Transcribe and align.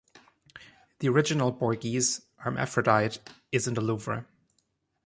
The 0.97 1.09
original 1.09 1.51
Borghese 1.51 2.23
Hermaphrodite 2.37 3.19
is 3.51 3.67
in 3.67 3.75
the 3.75 3.81
Louvre. 3.81 4.25